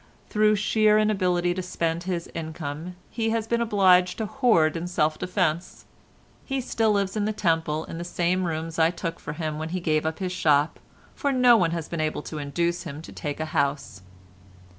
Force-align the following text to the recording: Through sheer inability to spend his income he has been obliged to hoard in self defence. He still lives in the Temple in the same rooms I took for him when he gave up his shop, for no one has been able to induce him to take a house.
Through 0.31 0.55
sheer 0.55 0.97
inability 0.97 1.53
to 1.53 1.61
spend 1.61 2.05
his 2.05 2.27
income 2.33 2.95
he 3.11 3.29
has 3.29 3.45
been 3.45 3.61
obliged 3.61 4.17
to 4.17 4.25
hoard 4.25 4.75
in 4.75 4.87
self 4.87 5.19
defence. 5.19 5.85
He 6.43 6.59
still 6.59 6.91
lives 6.91 7.15
in 7.15 7.25
the 7.25 7.31
Temple 7.33 7.83
in 7.83 7.99
the 7.99 8.03
same 8.03 8.45
rooms 8.45 8.79
I 8.79 8.89
took 8.89 9.19
for 9.19 9.33
him 9.33 9.59
when 9.59 9.69
he 9.69 9.79
gave 9.79 10.03
up 10.07 10.17
his 10.17 10.31
shop, 10.31 10.79
for 11.13 11.31
no 11.31 11.55
one 11.55 11.69
has 11.69 11.87
been 11.87 12.01
able 12.01 12.23
to 12.23 12.39
induce 12.39 12.81
him 12.81 13.03
to 13.03 13.11
take 13.11 13.39
a 13.39 13.45
house. 13.53 14.01